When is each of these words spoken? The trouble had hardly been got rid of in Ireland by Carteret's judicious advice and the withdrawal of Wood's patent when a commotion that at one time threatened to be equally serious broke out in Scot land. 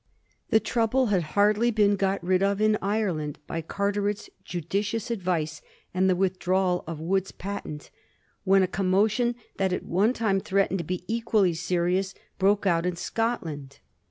The 0.49 0.59
trouble 0.59 1.05
had 1.13 1.21
hardly 1.37 1.69
been 1.69 1.95
got 1.95 2.23
rid 2.23 2.41
of 2.41 2.59
in 2.59 2.75
Ireland 2.81 3.37
by 3.45 3.61
Carteret's 3.61 4.31
judicious 4.43 5.11
advice 5.11 5.61
and 5.93 6.09
the 6.09 6.15
withdrawal 6.15 6.83
of 6.87 6.99
Wood's 6.99 7.31
patent 7.31 7.91
when 8.43 8.63
a 8.63 8.67
commotion 8.67 9.35
that 9.57 9.71
at 9.71 9.85
one 9.85 10.13
time 10.13 10.39
threatened 10.39 10.79
to 10.79 10.83
be 10.85 11.03
equally 11.07 11.53
serious 11.53 12.15
broke 12.39 12.65
out 12.65 12.87
in 12.87 12.95
Scot 12.95 13.45
land. 13.45 13.77